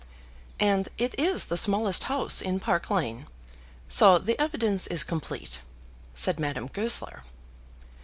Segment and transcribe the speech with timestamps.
[0.59, 3.27] "And it is the smallest house in Park Lane,
[3.87, 5.59] so the evidence is complete,"
[6.15, 7.21] said Madame Goesler.